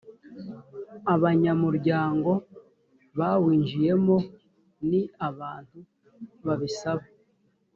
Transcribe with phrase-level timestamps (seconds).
[1.13, 2.31] abanyamuryango
[3.19, 4.17] bawinjiyemo
[4.89, 5.79] ni abantu
[6.45, 7.05] babisaba